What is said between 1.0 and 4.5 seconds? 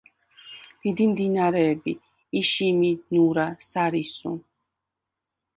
მდინარეებია: იშიმი, ნურა, სარისუ.